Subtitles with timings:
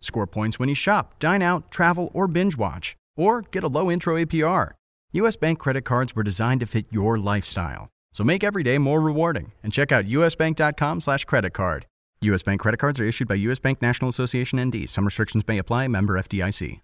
[0.00, 3.90] score points when you shop, dine out, travel, or binge watch, or get a low
[3.90, 4.72] intro APR.
[5.12, 7.88] US Bank credit cards were designed to fit your lifestyle.
[8.12, 11.86] So make every day more rewarding and check out usbank.com slash credit card.
[12.22, 14.88] US Bank credit cards are issued by US Bank National Association ND.
[14.88, 15.88] Some restrictions may apply.
[15.88, 16.80] Member FDIC.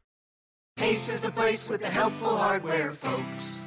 [0.81, 3.67] Ace is a place with the helpful hardware, folks.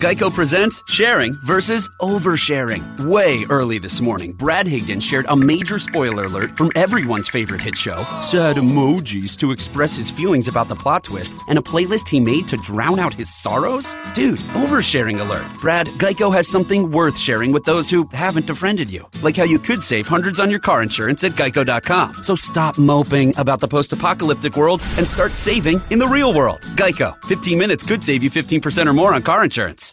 [0.00, 3.04] Geico presents sharing versus oversharing.
[3.04, 7.74] Way early this morning, Brad Higdon shared a major spoiler alert from everyone's favorite hit
[7.74, 12.20] show, Sad Emojis, to express his feelings about the plot twist and a playlist he
[12.20, 13.96] made to drown out his sorrows?
[14.14, 15.48] Dude, oversharing alert.
[15.58, 19.04] Brad, Geico has something worth sharing with those who haven't befriended you.
[19.20, 22.22] Like how you could save hundreds on your car insurance at geico.com.
[22.22, 26.60] So stop moping about the post apocalyptic world and start saving in the real world.
[26.76, 29.87] Geico, 15 minutes could save you 15% or more on car insurance.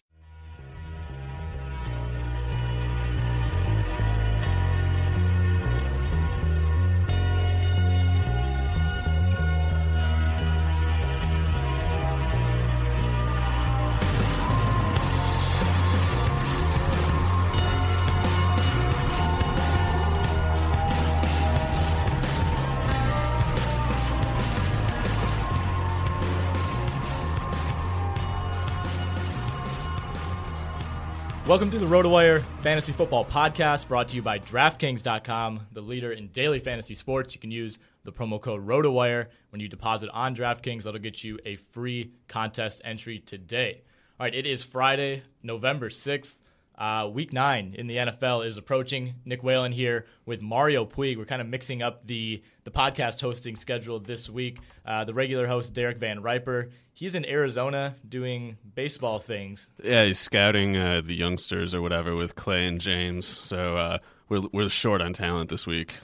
[31.55, 36.27] Welcome to the RotoWire Fantasy Football Podcast, brought to you by DraftKings.com, the leader in
[36.27, 37.33] daily fantasy sports.
[37.33, 40.83] You can use the promo code RotoWire when you deposit on DraftKings.
[40.83, 43.83] That'll get you a free contest entry today.
[44.19, 46.41] All right, it is Friday, November 6th.
[46.77, 49.15] Uh, week nine in the NFL is approaching.
[49.23, 51.17] Nick Whalen here with Mario Puig.
[51.17, 54.59] We're kind of mixing up the the podcast hosting schedule this week.
[54.85, 59.69] Uh, the regular host Derek Van Riper, he's in Arizona doing baseball things.
[59.81, 63.25] Yeah, he's scouting uh, the youngsters or whatever with Clay and James.
[63.25, 63.97] So uh,
[64.27, 65.99] we're we're short on talent this week.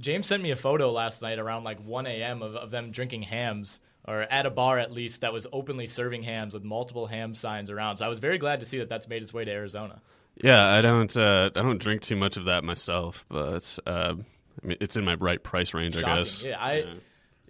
[0.00, 2.42] James sent me a photo last night around like 1 a.m.
[2.42, 6.22] Of, of them drinking Hamm's or at a bar at least that was openly serving
[6.22, 7.98] Hamm's with multiple ham signs around.
[7.98, 10.00] So I was very glad to see that that's made its way to Arizona.
[10.42, 14.14] Yeah, I don't uh, I don't drink too much of that myself, but uh,
[14.62, 16.08] I mean it's in my right price range, Shocking.
[16.08, 16.44] I guess.
[16.44, 16.74] Yeah, I.
[16.78, 16.94] Yeah.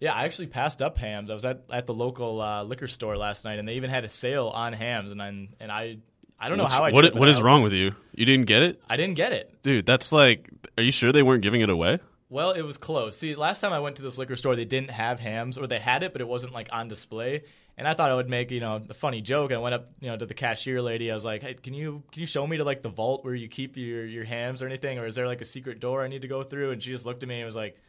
[0.01, 0.13] yeah.
[0.15, 1.31] I actually passed up Hamm's.
[1.31, 4.05] I was at, at the local uh, liquor store last night, and they even had
[4.05, 5.13] a sale on Hamm's.
[5.13, 5.99] And I and I,
[6.39, 6.91] I don't know What's, how I.
[6.91, 7.95] What, it, what is wrong with you?
[8.15, 8.83] You didn't get it?
[8.89, 9.87] I didn't get it, dude.
[9.87, 10.51] That's like.
[10.77, 12.01] Are you sure they weren't giving it away?
[12.31, 13.19] Well, it was close.
[13.19, 15.81] See, last time I went to this liquor store, they didn't have Hamm's, or they
[15.81, 17.43] had it, but it wasn't like on display.
[17.77, 19.53] And I thought I would make you know a funny joke.
[19.53, 21.11] I went up you know to the cashier lady.
[21.11, 23.35] I was like, "Hey, can you can you show me to like the vault where
[23.35, 26.09] you keep your your Hamm's or anything, or is there like a secret door I
[26.09, 27.81] need to go through?" And she just looked at me and was like,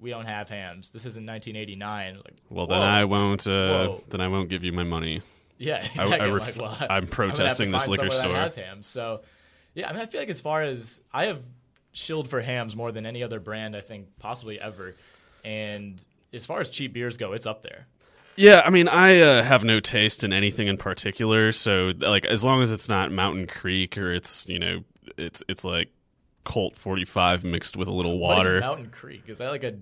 [0.00, 0.90] "We don't have Hamm's.
[0.90, 2.80] This isn't 1989." Like, Well, then.
[2.80, 3.46] I won't.
[3.46, 5.22] Uh, then I won't give you my money.
[5.58, 8.10] Yeah, I, I, I am ref- like, well, I'm gonna have to protesting this liquor
[8.10, 8.64] somewhere that store.
[8.64, 8.86] has Hamm's.
[8.88, 9.20] So,
[9.74, 11.40] yeah, I mean, I feel like as far as I have
[11.92, 14.94] shilled for Hamm's more than any other brand, I think possibly ever.
[15.44, 16.02] And
[16.32, 17.86] as far as cheap beers go, it's up there.
[18.36, 22.42] Yeah, I mean, I uh, have no taste in anything in particular, so like as
[22.42, 24.84] long as it's not Mountain Creek or it's you know
[25.18, 25.90] it's it's like
[26.44, 28.60] Colt 45 mixed with a little What is water.
[28.60, 29.24] Mountain Creek?
[29.26, 29.74] Is that like a,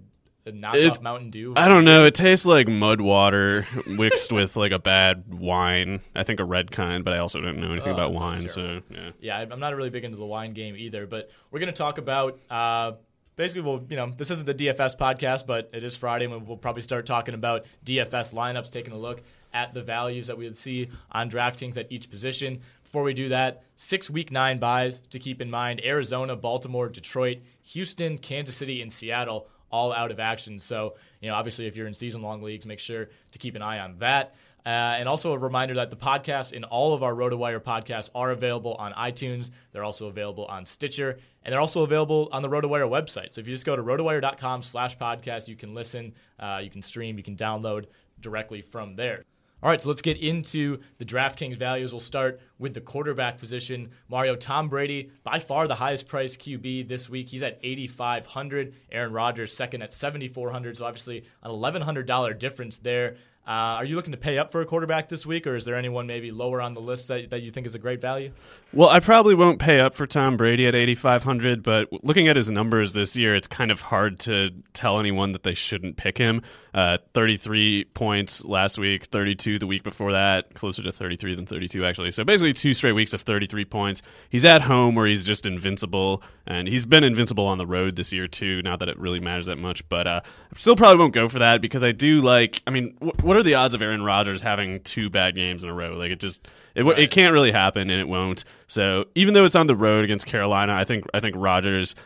[0.46, 1.54] a knockoff It- Mountain Dew?
[1.56, 2.04] I don't know.
[2.06, 6.00] It tastes like mud water mixed with like a bad wine.
[6.14, 8.48] I think a red kind, but I also don't know anything Oh, about wine.
[8.48, 9.10] So yeah.
[9.20, 11.06] yeah, I'm not really big into the wine game either.
[11.06, 12.92] But we're going to talk about uh,
[13.36, 16.56] basically, we'll you know, this isn't the DFS podcast, but it is Friday, and we'll
[16.56, 19.22] probably start talking about DFS lineups, taking a look
[19.52, 22.60] at the values that we would see on DraftKings at each position.
[22.84, 27.38] Before we do that, six week nine byes to keep in mind: Arizona, Baltimore, Detroit,
[27.62, 29.48] Houston, Kansas City, and Seattle.
[29.70, 30.58] All out of action.
[30.58, 33.62] So, you know, obviously, if you're in season long leagues, make sure to keep an
[33.62, 34.34] eye on that.
[34.66, 38.30] Uh, and also a reminder that the podcast in all of our RotoWire podcasts are
[38.30, 39.50] available on iTunes.
[39.72, 43.32] They're also available on Stitcher, and they're also available on the RotoWire website.
[43.34, 46.82] So if you just go to rotowire.com slash podcast, you can listen, uh, you can
[46.82, 47.86] stream, you can download
[48.20, 49.24] directly from there.
[49.62, 51.92] All right, so let's get into the DraftKings values.
[51.92, 53.90] We'll start with the quarterback position.
[54.08, 57.28] Mario Tom Brady, by far the highest priced QB this week.
[57.28, 63.16] He's at 8500 Aaron Rodgers second at 7400 So obviously an $1100 difference there.
[63.46, 65.74] Uh, are you looking to pay up for a quarterback this week, or is there
[65.74, 68.30] anyone maybe lower on the list that, that you think is a great value?
[68.72, 72.50] Well, I probably won't pay up for Tom Brady at 8500, but looking at his
[72.50, 76.42] numbers this year, it's kind of hard to tell anyone that they shouldn't pick him.
[76.72, 81.84] Uh, 33 points last week, 32 the week before that, closer to 33 than 32
[81.84, 82.10] actually.
[82.12, 84.02] So basically two straight weeks of 33 points.
[84.28, 88.12] He's at home where he's just invincible, and he's been invincible on the road this
[88.12, 88.62] year too.
[88.62, 91.40] Not that it really matters that much, but uh, I still probably won't go for
[91.40, 92.62] that because I do like.
[92.66, 95.70] I mean, wh- what are the odds of Aaron Rodgers having two bad games in
[95.70, 95.96] a row?
[95.96, 96.46] Like it just
[96.76, 98.44] it, w it can't really happen, and it won't.
[98.68, 101.96] So even though it's on the road against Carolina, I think I think Rodgers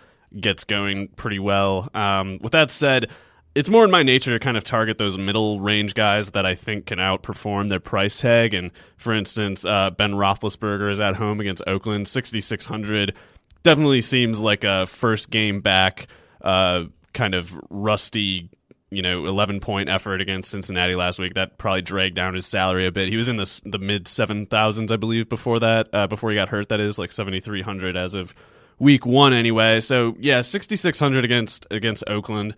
[0.40, 1.90] gets going pretty well.
[1.94, 3.10] Um, with that said,
[3.54, 6.54] it's more in my nature to kind of target those middle range guys that I
[6.54, 8.52] think can outperform their price tag.
[8.52, 13.14] And for instance, uh, Ben Roethlisberger is at home against Oakland, 6,600.
[13.62, 16.08] Definitely seems like a first game back,
[16.42, 18.50] uh, kind of rusty.
[18.90, 21.34] You know, 11 point effort against Cincinnati last week.
[21.34, 23.08] That probably dragged down his salary a bit.
[23.08, 25.88] He was in the the mid 7,000s, I believe, before that.
[25.92, 28.32] Uh, before he got hurt, that is like 7,300 as of
[28.78, 29.80] week one, anyway.
[29.80, 32.54] So yeah, 6,600 against against Oakland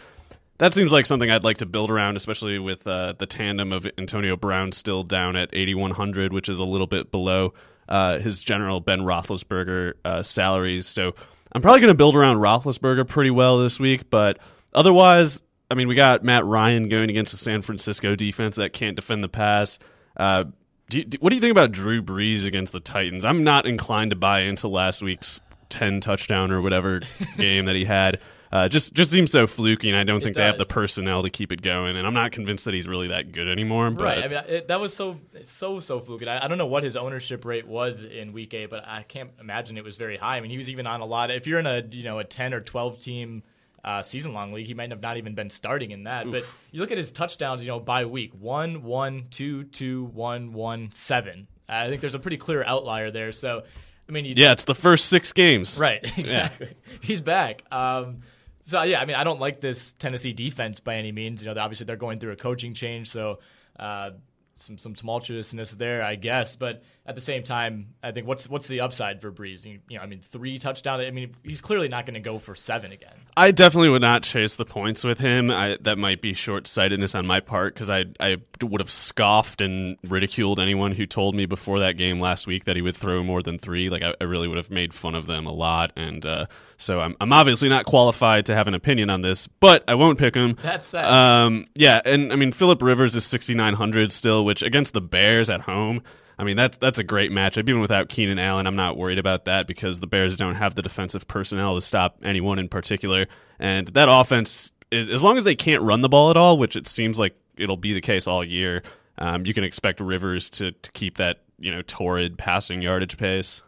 [0.59, 3.87] that seems like something I'd like to build around, especially with uh, the tandem of
[3.99, 7.55] Antonio Brown still down at 8,100, which is a little bit below
[7.89, 10.87] uh, his general Ben Roethlisberger uh, salaries.
[10.87, 11.15] So
[11.53, 14.39] I'm probably going to build around Roethlisberger pretty well this week, but
[14.75, 18.97] otherwise, I mean, we got Matt Ryan going against the San Francisco defense that can't
[18.97, 19.79] defend the pass.
[20.17, 20.45] Uh,
[20.89, 23.25] do you, do- what do you think about Drew Brees against the Titans?
[23.25, 27.01] I'm not inclined to buy into last week's 10 touchdown or whatever
[27.37, 28.21] game that he had.
[28.53, 31.23] Uh, just just seems so fluky, and I don't It think they have the personnel
[31.23, 31.97] to keep it going.
[31.97, 33.91] And I'm not convinced that he's really that good anymore.
[33.91, 34.25] But Right.
[34.25, 36.29] I mean, it, that was so so so fluky.
[36.29, 39.31] I, I don't know what his ownership rate was in Week Eight, but I can't
[39.41, 40.37] imagine it was very high.
[40.37, 41.31] I mean, he was even on a lot.
[41.31, 43.43] If you're in a you know a ten or twelve team
[43.85, 46.31] uh, season long league, he might not have not even been starting in that.
[46.31, 50.53] But you look at his touchdowns, you know, by week one, one, two, two, one,
[50.53, 51.47] one, seven.
[51.69, 53.33] I think there's a pretty clear outlier there.
[53.33, 53.63] So,
[54.09, 55.79] I mean, you, yeah, it's the first six games.
[55.81, 56.69] Right, exactly.
[57.01, 57.63] He's back.
[57.71, 58.23] Um,
[58.67, 61.41] so yeah, I mean, I don't like this Tennessee defense by any means.
[61.41, 63.39] You know, obviously they're going through a coaching change, so
[63.79, 64.11] uh,
[64.57, 66.57] some some tumultuousness there, I guess.
[66.57, 69.65] But at the same time, I think what's what's the upside for Brees?
[69.65, 71.05] You, you know, I mean, three touchdowns.
[71.05, 73.15] I mean, he's clearly not going to go for seven again.
[73.37, 75.51] I definitely would not chase the points with him.
[75.51, 79.61] I, that might be short sightedness on my part because I I would have scoffed
[79.61, 83.23] and ridiculed anyone who told me before that game last week that he would throw
[83.23, 83.91] more than three.
[83.91, 86.47] Like I, I really would have made fun of them a lot, and uh,
[86.79, 90.19] so I'm I'm obviously not qualified to have an opinion on this, but I won't
[90.19, 90.57] pick him.
[90.63, 91.05] That's sad.
[91.05, 95.61] Um, yeah, and I mean Philip Rivers is 6900 still, which against the Bears at
[95.61, 96.03] home.
[96.39, 97.69] I mean that's that's a great matchup.
[97.69, 100.83] Even without Keenan Allen, I'm not worried about that because the Bears don't have the
[100.83, 103.27] defensive personnel to stop anyone in particular,
[103.59, 106.77] and that offense is as long as they can't run the ball at all, which
[106.77, 108.83] it seems like it'll be the case all year.
[109.19, 113.63] Um, you can expect Rivers to to keep that you know torrid passing yardage pace.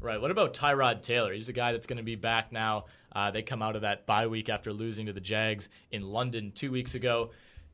[0.00, 0.20] Right.
[0.20, 1.32] What about Tyrod Taylor?
[1.32, 2.84] He's a guy that's going to be back now.
[3.12, 6.52] Uh, they come out of that bye week after losing to the Jags in London
[6.54, 7.30] two weeks ago.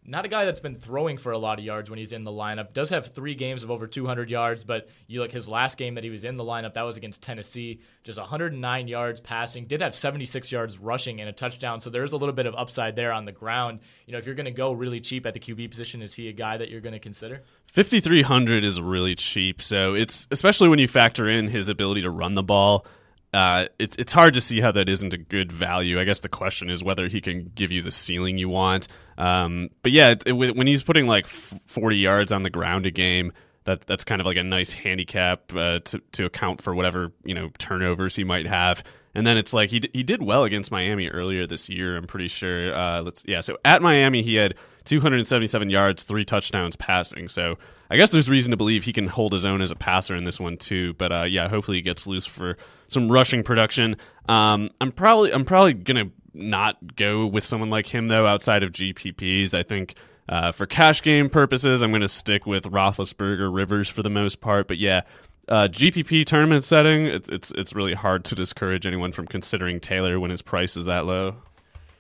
[0.07, 2.31] Not a guy that's been throwing for a lot of yards when he's in the
[2.31, 2.73] lineup.
[2.73, 6.05] Does have three games of over 200 yards, but you look his last game that
[6.05, 9.65] he was in the lineup, that was against Tennessee, just 109 yards passing.
[9.65, 12.97] Did have 76 yards rushing and a touchdown, so there's a little bit of upside
[12.97, 13.81] there on the ground.
[14.07, 16.29] You know, if you're going to go really cheap at the QB position, is he
[16.29, 17.43] a guy that you're going to consider?
[17.67, 22.35] 5300 is really cheap, so it's especially when you factor in his ability to run
[22.35, 22.87] the ball.
[23.35, 25.99] Uh, it's it's hard to see how that isn't a good value.
[25.99, 28.87] I guess the question is whether he can give you the ceiling you want.
[29.19, 32.91] Um, but yeah, it, it, when he's putting like 40 yards on the ground a
[32.91, 33.33] game,
[33.65, 37.35] that that's kind of like a nice handicap uh, to to account for whatever you
[37.35, 38.85] know turnovers he might have.
[39.17, 41.97] And then it's like he he did well against Miami earlier this year.
[41.97, 42.73] I'm pretty sure.
[42.73, 43.41] Uh, let's yeah.
[43.41, 47.29] So at Miami, he had 277 yards, three touchdowns passing.
[47.29, 47.59] So
[47.91, 50.25] I guess there's reason to believe he can hold his own as a passer in
[50.25, 50.95] this one too.
[50.95, 53.97] But uh, yeah, hopefully he gets loose for some rushing production.
[54.29, 58.73] Um, I'm probably I'm probably gonna not go with someone like him though outside of
[58.73, 59.55] GPPs.
[59.55, 59.97] I think
[60.29, 64.69] uh, for cash game purposes, I'm gonna stick with Roethlisberger, Rivers for the most part.
[64.69, 65.03] But yeah.
[65.47, 70.19] Uh, GPP tournament setting, it's, it's it's really hard to discourage anyone from considering Taylor
[70.19, 71.37] when his price is that low.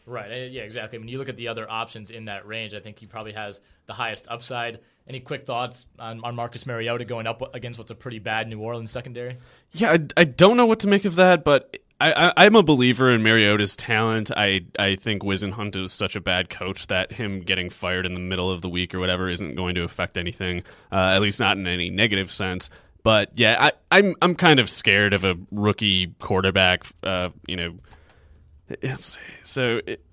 [0.06, 0.50] Right.
[0.50, 0.98] Yeah, exactly.
[0.98, 3.60] When you look at the other options in that range, I think he probably has
[3.86, 4.80] the highest upside.
[5.08, 8.60] Any quick thoughts on, on Marcus Mariota going up against what's a pretty bad New
[8.60, 9.38] Orleans secondary?
[9.72, 13.14] Yeah, I, I don't know what to make of that, but I, am a believer
[13.14, 14.30] in Mariota's talent.
[14.36, 18.20] I, I think Whisenhunt is such a bad coach that him getting fired in the
[18.20, 21.56] middle of the week or whatever isn't going to affect anything, uh, at least not
[21.56, 22.68] in any negative sense.
[23.02, 26.86] But yeah, I, I'm I'm kind of scared of a rookie quarterback.
[27.02, 27.74] Uh, you know,
[29.42, 30.04] so it,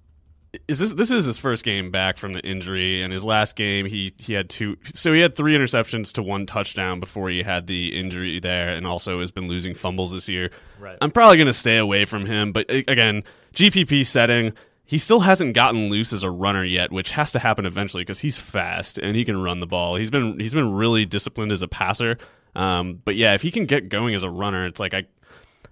[0.68, 3.86] is this this is his first game back from the injury and his last game
[3.86, 7.68] he he had two so he had three interceptions to one touchdown before he had
[7.68, 10.52] the injury there and also has been losing fumbles this year.
[10.80, 10.98] Right.
[11.00, 14.54] I'm probably going to stay away from him but again gpp setting
[14.84, 18.20] he still hasn't gotten loose as a runner yet which has to happen eventually because
[18.20, 19.96] he's fast and he can run the ball.
[19.96, 22.18] He's been he's been really disciplined as a passer.
[22.56, 25.06] Um, but yeah if he can get going as a runner it's like i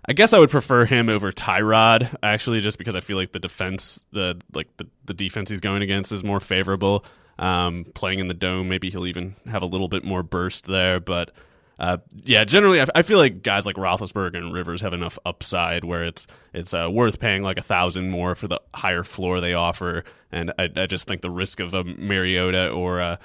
[0.06, 3.40] I guess I would prefer him over Tyrod actually, just because I feel like the
[3.40, 7.06] defense, the like the, the defense he's going against is more favorable.
[7.38, 11.00] Um, playing in the dome, maybe he'll even have a little bit more burst there.
[11.00, 11.32] But
[11.80, 15.86] uh, yeah, generally, I, I, feel like guys like Roethlisberger and Rivers have enough upside
[15.86, 19.54] where it's it's uh, worth paying like a thousand more for the higher floor they
[19.54, 20.04] offer.
[20.32, 23.20] And I, I just think the risk of a Mariota or a,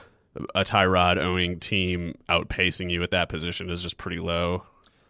[0.54, 4.62] a Tyrod owning team outpacing you at that position is just pretty low.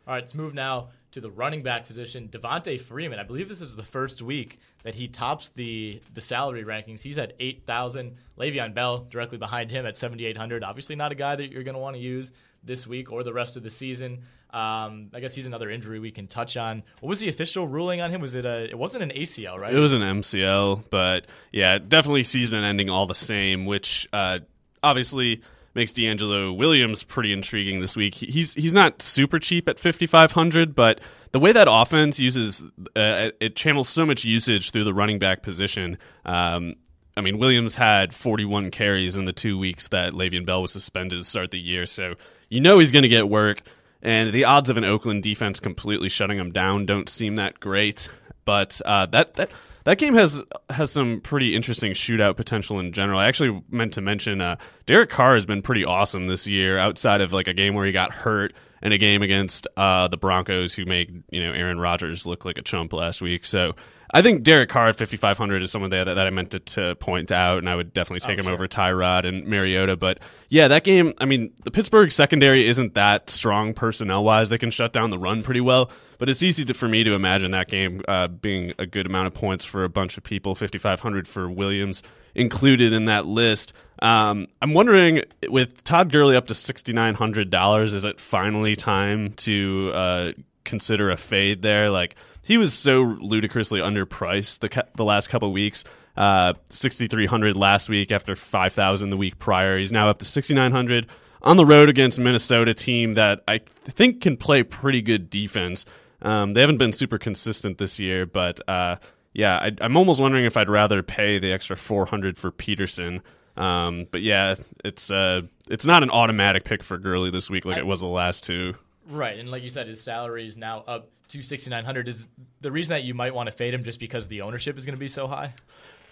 [0.06, 2.28] All right, let's move now to the running back position.
[2.28, 6.64] Devonta Freeman, I believe this is the first week that he tops the the salary
[6.64, 7.02] rankings.
[7.02, 8.16] He's at 8,000.
[8.37, 10.64] Le'Veon Bell directly behind him at 7,800.
[10.64, 12.33] Obviously not a guy that you're going to want to use
[12.64, 14.23] this week or the rest of the season.
[14.50, 16.83] Um, I guess he's another injury we can touch on.
[17.00, 18.21] What was the official ruling on him?
[18.21, 18.64] Was it a?
[18.64, 19.73] It wasn't an ACL, right?
[19.73, 23.66] It was an MCL, but yeah, definitely season ending all the same.
[23.66, 24.40] Which uh,
[24.83, 25.42] obviously
[25.75, 28.14] makes DeAngelo Williams pretty intriguing this week.
[28.14, 31.00] He's he's not super cheap at 5500, but
[31.33, 32.62] the way that offense uses
[32.97, 35.99] uh, it channels so much usage through the running back position.
[36.25, 36.75] Um,
[37.16, 41.19] I mean, Williams had 41 carries in the two weeks that Le'Veon Bell was suspended
[41.19, 42.14] to start the year, so
[42.49, 43.62] you know he's going to get work.
[44.02, 48.09] And the odds of an Oakland defense completely shutting him down don't seem that great.
[48.45, 49.50] But uh, that that
[49.85, 53.19] that game has has some pretty interesting shootout potential in general.
[53.19, 57.21] I actually meant to mention uh, Derek Carr has been pretty awesome this year, outside
[57.21, 60.75] of like a game where he got hurt and a game against uh, the Broncos,
[60.75, 63.45] who made you know Aaron Rodgers look like a chump last week.
[63.45, 63.75] So
[64.14, 67.33] I think Derek Carr at 5,500 is someone that, that I meant to, to, point
[67.33, 68.54] out, and I would definitely take oh, him sure.
[68.54, 69.97] over Tyrod and Mariota.
[69.97, 74.50] But yeah, that game, I mean, the Pittsburgh secondary isn't that strong personnel wise.
[74.50, 77.14] They can shut down the run pretty well, but it's easy to, for me to
[77.14, 80.54] imagine that game uh, being a good amount of points for a bunch of people.
[80.54, 82.00] 5,500 for Williams
[82.37, 83.73] included in that list.
[84.00, 90.33] Um, I'm wondering, with Todd Gurley up to $6,900, is it finally time to uh,
[90.64, 91.90] consider a fade there?
[91.90, 95.85] Like, he was so ludicrously underpriced the the last couple weeks.
[96.16, 99.78] Uh, 6,300 last week after 5,000 the week prior.
[99.78, 101.09] He's now up to 6,900
[101.42, 105.85] on the road against Minnesota team that I think can play pretty good defense.
[106.23, 108.97] Um, they haven't been super consistent this year, but uh,
[109.33, 113.21] yeah, I, am almost wondering if I'd rather pay the extra 400 for Peterson.
[113.56, 114.54] Um, but yeah,
[114.85, 118.00] it's uh, it's not an automatic pick for Gurley this week like I, it was
[118.00, 118.75] the last two.
[119.09, 122.09] Right, and like you said, his salary is now up to sixty nine hundred.
[122.09, 122.29] Is
[122.61, 124.95] the reason that you might want to fade him just because the ownership is going
[124.95, 125.53] to be so high?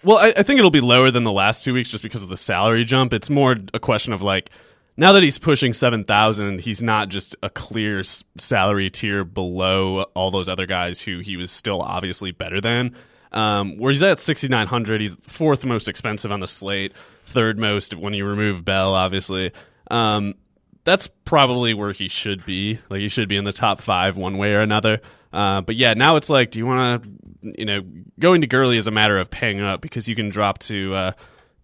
[0.03, 2.29] Well, I, I think it'll be lower than the last two weeks just because of
[2.29, 3.13] the salary jump.
[3.13, 4.51] It's more a question of like
[4.95, 10.47] now that he's pushing 7,000, he's not just a clear salary tier below all those
[10.47, 12.95] other guys who he was still obviously better than.
[13.31, 16.93] Um, where he's at 6,900, he's fourth most expensive on the slate,
[17.25, 19.51] third most when you remove Bell, obviously.
[19.89, 20.35] Um,
[20.83, 22.79] that's probably where he should be.
[22.89, 25.01] Like he should be in the top five one way or another.
[25.31, 27.09] Uh, but yeah, now it's like, do you want to,
[27.57, 27.81] you know,
[28.19, 31.11] going to Gurley is a matter of paying up because you can drop to, uh,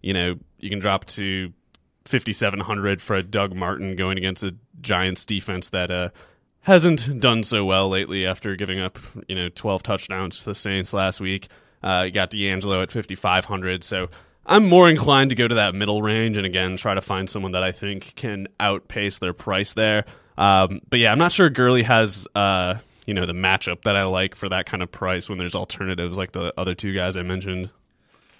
[0.02, 1.52] you know, you can drop to
[2.06, 6.08] 5,700 for a Doug Martin going against a Giants defense that uh,
[6.62, 8.98] hasn't done so well lately after giving up,
[9.28, 11.48] you know, 12 touchdowns to the Saints last week.
[11.82, 13.84] Uh, you got DeAngelo at 5,500.
[13.84, 14.08] So
[14.50, 17.52] I'm more inclined to go to that middle range and again try to find someone
[17.52, 20.04] that I think can outpace their price there.
[20.36, 22.76] Um, but yeah, I'm not sure Gurley has, uh,
[23.06, 26.18] you know, the matchup that I like for that kind of price when there's alternatives
[26.18, 27.70] like the other two guys I mentioned.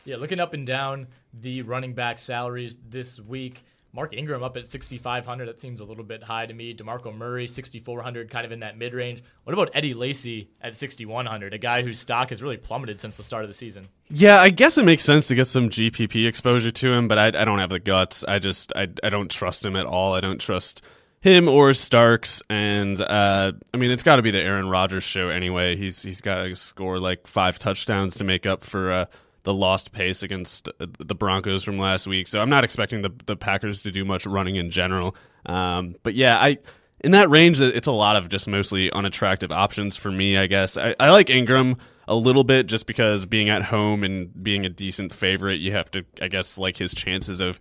[0.05, 3.63] Yeah, looking up and down the running back salaries this week.
[3.93, 5.47] Mark Ingram up at 6,500.
[5.47, 6.75] That seems a little bit high to me.
[6.75, 9.23] DeMarco Murray, 6,400, kind of in that mid range.
[9.45, 13.23] What about Eddie Lacy at 6,100, a guy whose stock has really plummeted since the
[13.23, 13.89] start of the season?
[14.09, 17.27] Yeah, I guess it makes sense to get some GPP exposure to him, but I,
[17.27, 18.25] I don't have the guts.
[18.25, 20.15] I just, I, I don't trust him at all.
[20.15, 20.83] I don't trust
[21.21, 25.29] him or Starks, and uh, I mean it's got to be the Aaron Rodgers show
[25.29, 25.77] anyway.
[25.77, 29.05] He's he's got to score like five touchdowns to make up for uh,
[29.43, 32.29] the lost pace against the Broncos from last week.
[32.29, 35.17] So I'm not expecting the the Packers to do much running in general.
[35.47, 36.59] Um, but yeah, I
[37.03, 40.37] in that range, it's a lot of just mostly unattractive options for me.
[40.37, 44.43] I guess I, I like Ingram a little bit just because being at home and
[44.43, 47.59] being a decent favorite, you have to I guess like his chances of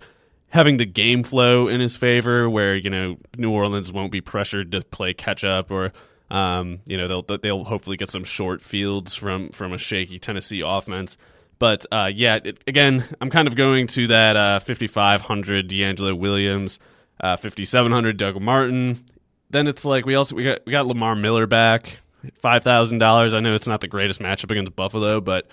[0.50, 4.72] having the game flow in his favor, where you know New Orleans won't be pressured
[4.74, 5.94] to play catch up or.
[6.32, 10.62] Um, you know they'll they'll hopefully get some short fields from from a shaky Tennessee
[10.64, 11.18] offense.
[11.60, 16.80] But uh, yeah, it, again, I'm kind of going to that uh, 5,500 DeAngelo Williams,
[17.20, 19.04] uh, 5,700 Doug Martin.
[19.50, 21.98] Then it's like we also we got we got Lamar Miller back,
[22.36, 23.34] five thousand dollars.
[23.34, 25.48] I know it's not the greatest matchup against Buffalo, but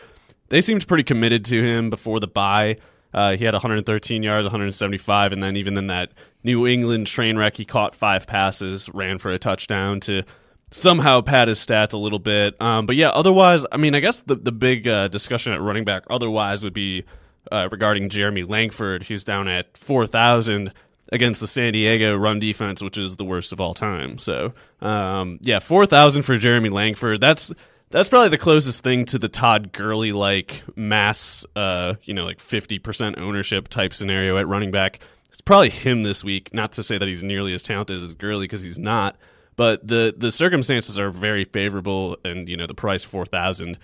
[0.49, 2.77] they seemed pretty committed to him before the bye.
[3.15, 6.13] Uh, he had 113 yards, 175, and then even in that
[6.45, 10.23] New England train wreck, he caught five passes, ran for a touchdown to
[10.71, 12.61] somehow pad his stats a little bit.
[12.61, 15.85] Um, but yeah, otherwise, I mean, I guess the the big uh, discussion at running
[15.85, 17.05] back otherwise would be
[17.51, 20.73] uh, regarding Jeremy Langford, who's down at four thousand
[21.13, 24.19] against the San Diego run defense, which is the worst of all time.
[24.19, 27.21] So um, yeah, four thousand for Jeremy Langford.
[27.21, 27.53] That's
[27.91, 32.41] that's probably the closest thing to the Todd Gurley like mass, uh, you know, like
[32.41, 35.01] fifty percent ownership type scenario at running back.
[35.29, 36.53] It's probably him this week.
[36.53, 39.17] Not to say that he's nearly as talented as Gurley because he's not
[39.57, 43.79] but the the circumstances are very favorable, and you know the price four thousand.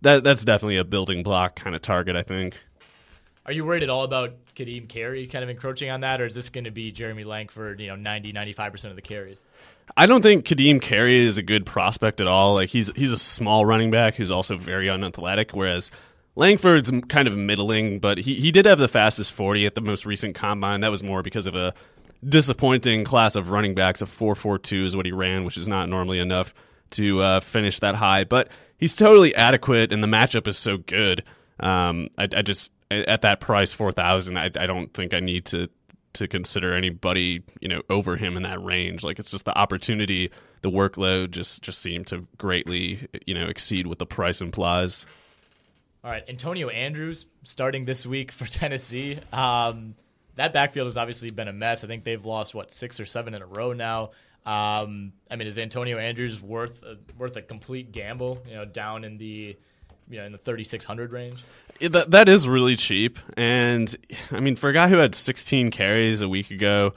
[0.00, 2.56] That that's definitely a building block kind of target, I think.
[3.44, 6.34] Are you worried at all about Kadeem Carey kind of encroaching on that, or is
[6.34, 9.42] this going to be Jeremy Langford, you know, 90, 95% of the carries?
[9.96, 12.54] I don't think Kadeem Carey is a good prospect at all.
[12.54, 15.90] Like he's he's a small running back who's also very unathletic, whereas
[16.36, 20.06] Langford's kind of middling, but he, he did have the fastest 40 at the most
[20.06, 20.82] recent combine.
[20.82, 21.74] That was more because of a
[22.26, 24.02] disappointing class of running backs.
[24.02, 26.54] A 4.42 is what he ran, which is not normally enough
[26.90, 28.24] to uh, finish that high.
[28.24, 31.24] But he's totally adequate, and the matchup is so good.
[31.60, 35.44] Um, I, I, just at that price, four thousand, I, I don't think I need
[35.46, 35.68] to
[36.14, 39.04] to consider anybody you know over him in that range.
[39.04, 40.30] Like it's just the opportunity,
[40.62, 45.04] the workload just just seemed to greatly you know exceed what the price implies.
[46.04, 49.18] All right, Antonio Andrews starting this week for Tennessee.
[49.32, 49.94] Um,
[50.38, 51.82] that backfield has obviously been a mess.
[51.84, 54.10] I think they've lost what six or seven in a row now.
[54.46, 58.42] Um, I mean, is Antonio Andrews worth a, worth a complete gamble?
[58.48, 59.56] You know, down in the
[60.08, 61.42] you know in the 3600 range.
[61.80, 63.94] that that is really cheap, and
[64.30, 66.94] I mean for a guy who had 16 carries a week ago,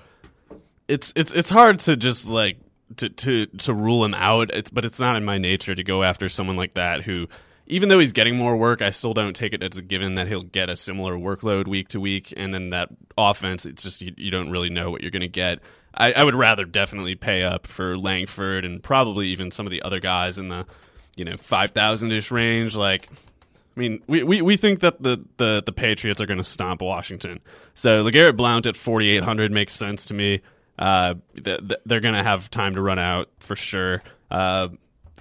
[0.87, 2.57] it's it's it's hard to just like
[2.97, 4.51] to to to rule him out.
[4.51, 7.27] It's but it's not in my nature to go after someone like that who
[7.71, 10.27] even though he's getting more work, I still don't take it as a given that
[10.27, 12.33] he'll get a similar workload week to week.
[12.35, 15.29] And then that offense, it's just you, you don't really know what you're going to
[15.29, 15.59] get.
[15.93, 19.81] I, I, would rather definitely pay up for Langford and probably even some of the
[19.83, 20.65] other guys in the
[21.15, 22.75] you know five thousand ish range.
[22.75, 23.07] Like,
[23.75, 26.81] I mean, we, we, we think that the, the, the Patriots are going to stomp
[26.81, 27.39] Washington.
[27.73, 30.41] So LeGarrette Blount at forty eight hundred makes sense to me.
[30.77, 34.01] Uh, they're going to have time to run out for sure.
[34.29, 34.69] Uh,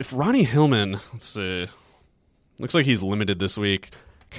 [0.00, 1.66] if Ronnie Hillman, let's see,
[2.60, 3.90] Looks like he's limited this week.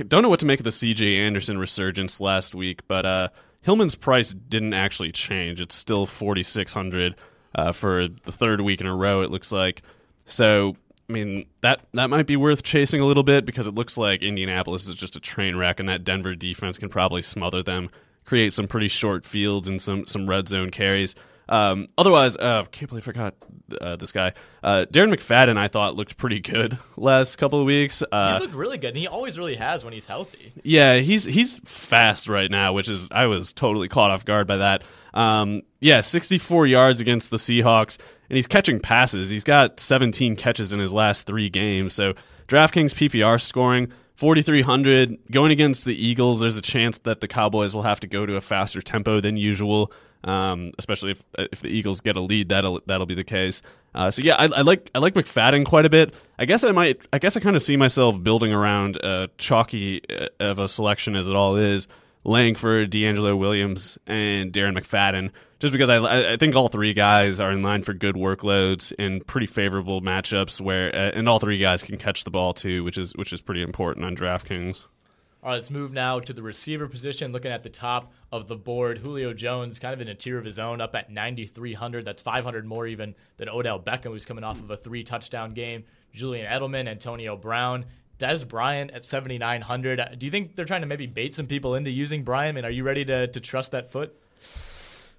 [0.07, 3.29] Don't know what to make of the CJ Anderson resurgence last week, but uh,
[3.62, 5.60] Hillman's price didn't actually change.
[5.60, 7.15] It's still 4600
[7.55, 9.81] uh, for the third week in a row, it looks like.
[10.27, 10.77] So,
[11.10, 14.21] I mean, that, that might be worth chasing a little bit because it looks like
[14.21, 17.89] Indianapolis is just a train wreck, and that Denver defense can probably smother them,
[18.23, 21.15] create some pretty short fields and some, some red zone carries.
[21.52, 23.36] Um, otherwise, uh, can't believe I forgot
[23.80, 24.32] uh, this guy.
[24.64, 28.02] Uh, Darren McFadden, I thought looked pretty good last couple of weeks.
[28.10, 30.54] Uh, he's looked really good, and he always really has when he's healthy.
[30.64, 34.58] Yeah, he's he's fast right now, which is I was totally caught off guard by
[34.58, 34.84] that.
[35.14, 37.98] Um, yeah, 64 yards against the Seahawks,
[38.30, 39.30] and he's catching passes.
[39.30, 41.94] He's got 17 catches in his last three games.
[41.94, 42.14] So
[42.48, 46.39] DraftKings PPR scoring 4,300 going against the Eagles.
[46.39, 49.36] There's a chance that the Cowboys will have to go to a faster tempo than
[49.36, 49.91] usual
[50.23, 53.62] um, especially if if the Eagles get a lead, that'll that'll be the case.
[53.93, 56.13] Uh, so yeah, I, I, like I like McFadden quite a bit.
[56.38, 60.01] I guess I might I guess I kind of see myself building around a chalky
[60.10, 61.88] uh, of a selection as it all is,
[62.23, 65.31] Langford, DeAngelo Williams, and Darren McFadden.
[65.60, 69.21] Just because I I think all three guys are in line for good workloads in
[69.21, 72.97] pretty favorable matchups where uh, and all three guys can catch the ball too, which
[72.97, 74.81] is which is pretty important on DraftKings.
[75.43, 77.31] All right, let's move now to the receiver position.
[77.31, 80.45] Looking at the top of the board, Julio Jones, kind of in a tier of
[80.45, 82.05] his own, up at 9,300.
[82.05, 85.86] That's 500 more even than Odell Beckham, who's coming off of a three touchdown game.
[86.13, 87.86] Julian Edelman, Antonio Brown,
[88.21, 90.17] Dez Bryant at 7,900.
[90.17, 92.57] Do you think they're trying to maybe bait some people into using Bryant?
[92.57, 94.15] And are you ready to, to trust that foot?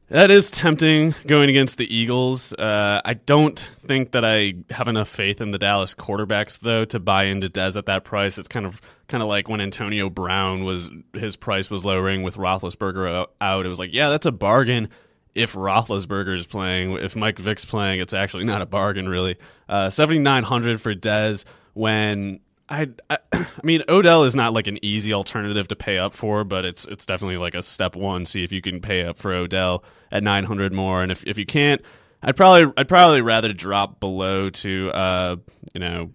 [0.08, 2.52] That is tempting going against the Eagles.
[2.52, 7.00] Uh, I don't think that I have enough faith in the Dallas quarterbacks though to
[7.00, 8.36] buy into Dez at that price.
[8.36, 12.36] It's kind of kind of like when Antonio Brown was his price was lowering with
[12.36, 13.64] Roethlisberger out.
[13.64, 14.90] It was like, yeah, that's a bargain
[15.34, 16.92] if Roethlisberger is playing.
[16.98, 19.38] If Mike Vick's playing, it's actually not a bargain really.
[19.66, 22.40] Uh, Seventy nine hundred for Dez when
[22.72, 22.88] I,
[23.32, 26.86] I, mean Odell is not like an easy alternative to pay up for, but it's
[26.86, 28.24] it's definitely like a step one.
[28.24, 31.46] See if you can pay up for Odell at 900 more, and if if you
[31.46, 31.82] can't,
[32.22, 35.36] I'd probably I'd probably rather drop below to uh
[35.74, 36.10] you know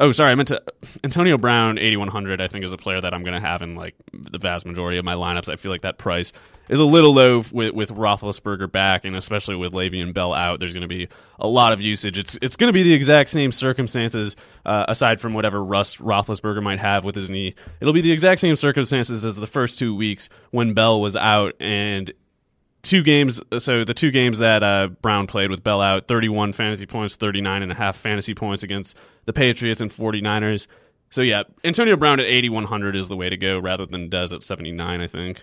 [0.00, 0.62] Oh, sorry, I meant to
[1.02, 2.40] Antonio Brown, eighty one hundred.
[2.40, 4.96] I think is a player that I'm going to have in like the vast majority
[4.98, 5.48] of my lineups.
[5.48, 6.32] I feel like that price
[6.68, 10.60] is a little low with with Roethlisberger back, and especially with Le'Veon Bell out.
[10.60, 11.08] There's going to be
[11.40, 12.16] a lot of usage.
[12.16, 16.62] It's it's going to be the exact same circumstances, uh, aside from whatever rust Roethlisberger
[16.62, 17.56] might have with his knee.
[17.80, 21.54] It'll be the exact same circumstances as the first two weeks when Bell was out,
[21.58, 22.12] and
[22.88, 26.86] two games so the two games that uh, brown played with bell out 31 fantasy
[26.86, 28.96] points 39 and a half fantasy points against
[29.26, 30.66] the patriots and 49ers
[31.10, 34.42] so yeah antonio brown at 8100 is the way to go rather than dez at
[34.42, 35.42] 79 i think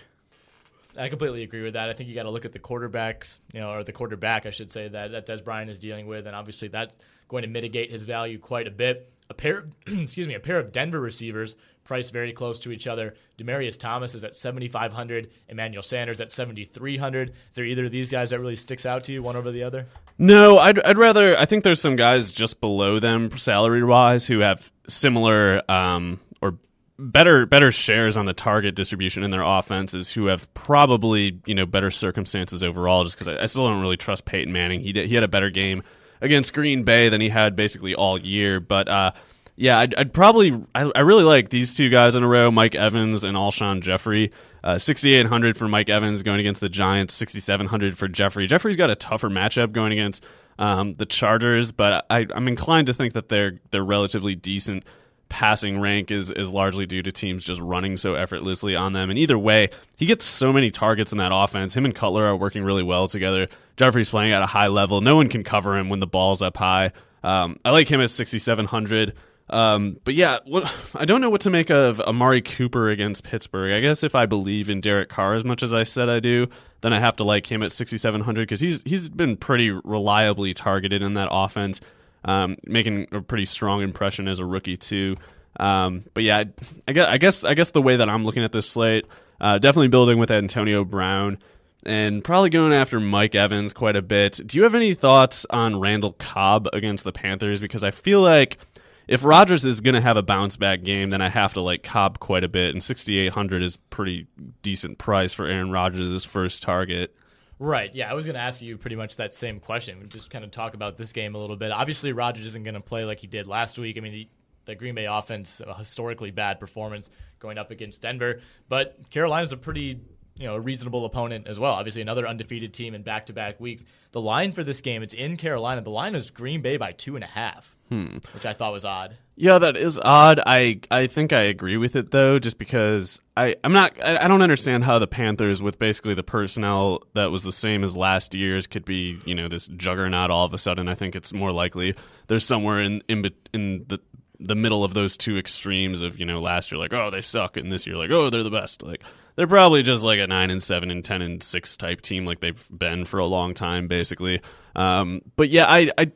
[0.98, 1.88] I completely agree with that.
[1.88, 4.50] I think you got to look at the quarterbacks, you know, or the quarterback, I
[4.50, 6.94] should say, that, that Dez Bryant is dealing with, and obviously that's
[7.28, 9.10] going to mitigate his value quite a bit.
[9.28, 13.14] A pair, excuse me, a pair of Denver receivers priced very close to each other.
[13.38, 15.30] Demaryius Thomas is at 7,500.
[15.48, 17.30] Emmanuel Sanders at 7,300.
[17.30, 19.62] Is there either of these guys that really sticks out to you, one over the
[19.62, 19.86] other?
[20.18, 21.36] No, I'd, I'd rather.
[21.36, 26.58] I think there's some guys just below them salary wise who have similar um, or
[26.98, 31.66] better better shares on the target distribution in their offenses who have probably you know
[31.66, 35.06] better circumstances overall just because I, I, still don't really trust Peyton Manning he did,
[35.06, 35.82] he had a better game
[36.22, 39.12] against Green Bay than he had basically all year but uh,
[39.56, 42.74] yeah, I'd, I'd probably I, I, really like these two guys in a row, Mike
[42.74, 44.30] Evans and Alshon Jeffery.
[44.62, 48.96] Uh, 6,800 for Mike Evans going against the Giants, 6,700 for Jeffery Jeffery's got a
[48.96, 50.26] tougher matchup going against
[50.58, 54.84] um, the Chargers, but I, I'm inclined to think that they're they're relatively decent
[55.28, 59.10] passing rank is is largely due to teams just running so effortlessly on them.
[59.10, 61.74] And either way, he gets so many targets in that offense.
[61.74, 63.48] Him and Cutler are working really well together.
[63.76, 65.00] Jeffery's playing at a high level.
[65.00, 66.92] No one can cover him when the ball's up high.
[67.22, 69.14] Um, I like him at 6,700.
[69.48, 73.72] Um, but yeah, what, I don't know what to make of Amari Cooper against Pittsburgh.
[73.72, 76.48] I guess if I believe in Derek Carr as much as I said I do,
[76.80, 81.02] then I have to like him at 6,700 because he's he's been pretty reliably targeted
[81.02, 81.80] in that offense,
[82.26, 85.16] um, making a pretty strong impression as a rookie too.
[85.58, 86.44] Um, but yeah,
[86.86, 89.06] I guess I guess I guess the way that I'm looking at this slate,
[89.40, 91.38] uh, definitely building with Antonio Brown
[91.86, 94.40] and probably going after Mike Evans quite a bit.
[94.44, 97.60] Do you have any thoughts on Randall Cobb against the Panthers?
[97.60, 98.58] Because I feel like
[99.06, 101.84] if Rodgers is going to have a bounce back game, then I have to like
[101.84, 104.26] Cobb quite a bit, and 6,800 is pretty
[104.62, 107.16] decent price for Aaron Rodgers' first target.
[107.58, 107.94] Right.
[107.94, 109.98] Yeah, I was going to ask you pretty much that same question.
[110.00, 111.70] We just kind of talk about this game a little bit.
[111.70, 113.96] Obviously, Rodgers isn't going to play like he did last week.
[113.96, 114.30] I mean, he,
[114.66, 119.56] the Green Bay offense, a historically bad performance going up against Denver, but Carolina's a
[119.56, 120.00] pretty
[120.38, 121.74] you know a reasonable opponent as well.
[121.74, 123.84] Obviously, another undefeated team in back-to-back weeks.
[124.12, 125.80] The line for this game, it's in Carolina.
[125.80, 127.76] The line is Green Bay by two and a half.
[127.88, 128.18] Hmm.
[128.34, 129.16] Which I thought was odd.
[129.36, 130.40] Yeah, that is odd.
[130.44, 134.28] I I think I agree with it though, just because I I'm not I, I
[134.28, 138.34] don't understand how the Panthers with basically the personnel that was the same as last
[138.34, 140.88] year's could be you know this juggernaut all of a sudden.
[140.88, 141.94] I think it's more likely
[142.26, 144.00] there's somewhere in in in the
[144.40, 147.56] the middle of those two extremes of you know last year like oh they suck
[147.56, 149.02] and this year like oh they're the best like
[149.36, 152.40] they're probably just like a nine and seven and ten and six type team like
[152.40, 154.40] they've been for a long time basically
[154.74, 156.10] um, but yeah I, I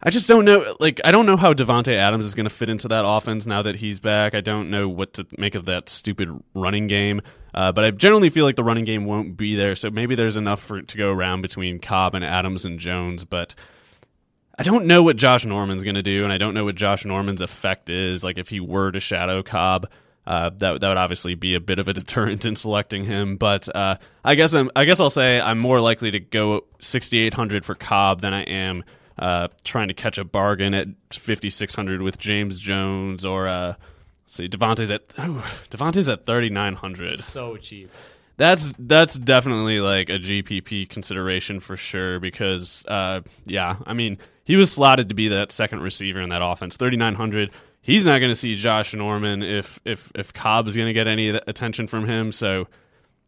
[0.00, 0.64] I just don't know.
[0.78, 3.62] Like, I don't know how Davante Adams is going to fit into that offense now
[3.62, 4.34] that he's back.
[4.34, 7.20] I don't know what to make of that stupid running game.
[7.52, 9.74] Uh, but I generally feel like the running game won't be there.
[9.74, 13.24] So maybe there's enough for to go around between Cobb and Adams and Jones.
[13.24, 13.56] But
[14.56, 17.04] I don't know what Josh Norman's going to do, and I don't know what Josh
[17.04, 18.22] Norman's effect is.
[18.22, 19.88] Like, if he were to shadow Cobb.
[20.28, 23.74] Uh, that that would obviously be a bit of a deterrent in selecting him, but
[23.74, 27.74] uh, I guess I'm I guess I'll say I'm more likely to go 6,800 for
[27.74, 28.84] Cobb than I am
[29.18, 33.74] uh, trying to catch a bargain at 5600 with James Jones or uh,
[34.26, 37.20] see Davante's at Davante's at 3900.
[37.20, 37.90] So cheap.
[38.36, 44.56] That's that's definitely like a GPP consideration for sure because uh, yeah, I mean he
[44.56, 46.76] was slotted to be that second receiver in that offense.
[46.76, 47.50] 3900.
[47.80, 51.28] He's not going to see Josh Norman if if if Cobb's going to get any
[51.28, 52.32] attention from him.
[52.32, 52.68] So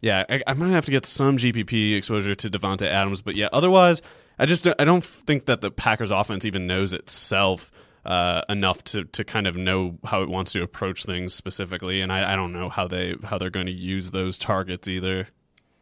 [0.01, 3.37] yeah, I, am going to have to get some GPP exposure to Davante Adams, but
[3.37, 4.03] yeah, otherwise
[4.39, 7.71] I just I don't think that the Packers offense even knows itself
[8.05, 12.11] uh, enough to to kind of know how it wants to approach things specifically, and
[12.13, 15.29] I, I don't know how they how they're going to use those targets either.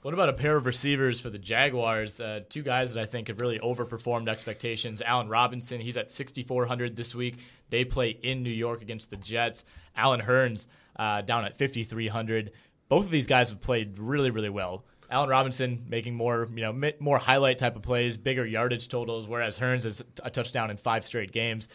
[0.08, 2.18] What about a pair of receivers for the Jaguars?
[2.18, 5.02] Uh, two guys that I think have really overperformed expectations.
[5.04, 7.36] Allen Robinson, he's at 6,400 this week.
[7.68, 9.66] They play in New York against the Jets.
[9.94, 12.52] Allen Hurns uh, down at 5,300.
[12.88, 14.86] Both of these guys have played really, really well.
[15.10, 19.58] Allen Robinson making more, you know, more highlight type of plays, bigger yardage totals, whereas
[19.58, 21.68] Hurns has a touchdown in five straight games.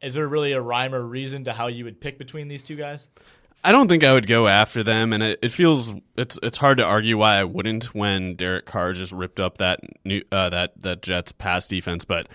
[0.00, 2.76] Is there really a rhyme or reason to how you would pick between these two
[2.76, 3.08] guys?
[3.64, 6.78] I don't think I would go after them, and it, it feels it's it's hard
[6.78, 10.80] to argue why I wouldn't when Derek Carr just ripped up that new uh, that
[10.82, 12.28] that Jets pass defense, but.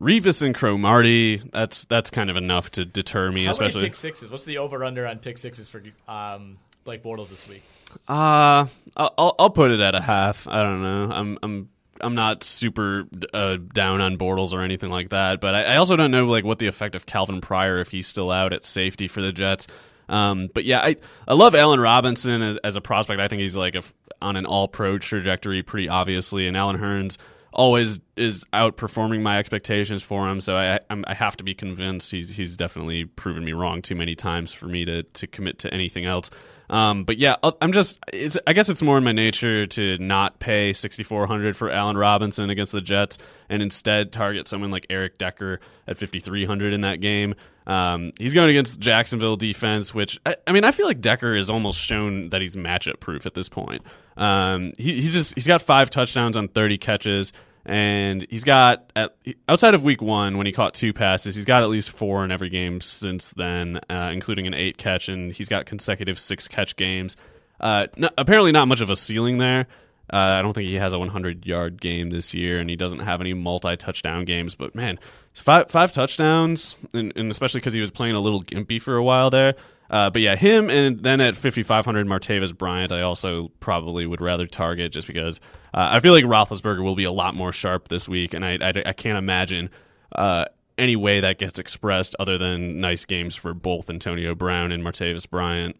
[0.00, 3.44] Revis and Cromartie, that's that's kind of enough to deter me.
[3.44, 4.30] How especially pick sixes.
[4.30, 7.62] What's the over under on pick sixes for um, Blake Bortles this week?
[8.08, 8.66] Uh,
[8.96, 10.48] I'll I'll put it at a half.
[10.48, 11.08] I don't know.
[11.14, 11.68] I'm I'm
[12.00, 15.94] I'm not super uh, down on Bortles or anything like that, but I, I, also
[15.94, 19.06] don't know like what the effect of Calvin Pryor if he's still out at safety
[19.06, 19.68] for the Jets.
[20.12, 20.96] Um, but yeah, I
[21.26, 23.20] I love Allen Robinson as, as a prospect.
[23.20, 23.82] I think he's like a,
[24.20, 27.16] on an All Pro trajectory, pretty obviously, and Allen Hurns
[27.52, 30.40] always is outperforming my expectations for him.
[30.40, 33.94] So I I'm, i have to be convinced he's he's definitely proven me wrong too
[33.94, 36.30] many times for me to to commit to anything else.
[36.72, 37.98] Um, but yeah, uh, I'm just.
[38.12, 38.38] It's.
[38.46, 42.72] I guess it's more in my nature to not pay 6,400 for Allen Robinson against
[42.72, 43.18] the Jets,
[43.50, 47.34] and instead target someone like Eric Decker at 5,300 in that game.
[47.66, 51.50] Um, he's going against Jacksonville defense, which I, I, mean, I feel like Decker has
[51.50, 53.82] almost shown that he's matchup proof at this point.
[54.16, 59.14] Um, he, he's just he's got five touchdowns on 30 catches and he's got at,
[59.48, 62.30] outside of week one when he caught two passes he's got at least four in
[62.30, 66.76] every game since then uh, including an eight catch and he's got consecutive six catch
[66.76, 67.16] games.
[67.60, 67.86] Uh,
[68.18, 69.66] apparently not much of a ceiling there.
[70.12, 72.98] Uh, i don't think he has a 100 yard game this year and he doesn't
[72.98, 74.98] have any multi touchdown games but man
[75.34, 79.02] five, five touchdowns and, and especially because he was playing a little gimpy for a
[79.02, 79.54] while there
[79.92, 84.46] uh, but yeah, him and then at 5,500, Martavis Bryant, I also probably would rather
[84.46, 85.38] target just because
[85.74, 88.56] uh, I feel like Roethlisberger will be a lot more sharp this week, and I,
[88.62, 89.68] I, I can't imagine
[90.16, 90.46] uh,
[90.78, 95.28] any way that gets expressed other than nice games for both Antonio Brown and Martavis
[95.28, 95.76] Bryant.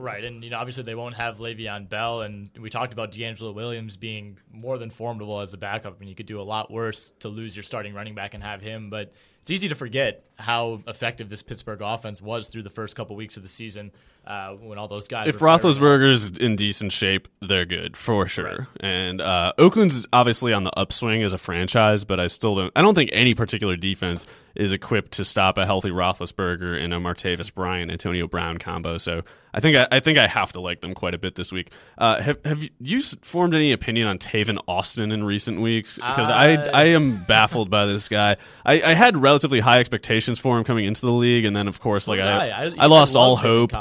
[0.00, 3.54] Right, and you know, obviously they won't have Le'Veon Bell, and we talked about DeAngelo
[3.54, 6.70] Williams being more than formidable as a backup, I mean, you could do a lot
[6.70, 8.88] worse to lose your starting running back and have him.
[8.88, 13.14] But it's easy to forget how effective this Pittsburgh offense was through the first couple
[13.14, 13.92] weeks of the season
[14.30, 15.26] uh, when all those guys.
[15.28, 18.44] If Roethlisberger's in decent shape, they're good for sure.
[18.44, 18.68] Right.
[18.78, 22.72] And uh, Oakland's obviously on the upswing as a franchise, but I still don't.
[22.76, 26.98] I don't think any particular defense is equipped to stop a healthy Roethlisberger and a
[26.98, 28.98] Martavis Bryant Antonio Brown combo.
[28.98, 31.52] So I think I, I, think I have to like them quite a bit this
[31.52, 31.72] week.
[31.98, 35.96] Uh, have have you formed any opinion on Tavon Austin in recent weeks?
[35.96, 38.36] Because uh, I I am baffled by this guy.
[38.64, 41.80] I, I, had relatively high expectations for him coming into the league, and then of
[41.80, 43.72] course like I I, I lost all hope.